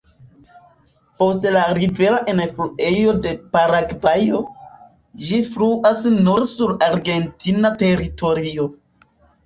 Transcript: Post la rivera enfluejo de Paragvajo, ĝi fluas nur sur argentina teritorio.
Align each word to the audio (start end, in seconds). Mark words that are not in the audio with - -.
Post 1.19 1.45
la 1.55 1.61
rivera 1.79 2.21
enfluejo 2.33 3.13
de 3.27 3.35
Paragvajo, 3.59 4.41
ĝi 5.29 5.41
fluas 5.53 6.05
nur 6.19 6.51
sur 6.57 6.77
argentina 6.91 7.77
teritorio. 7.87 8.73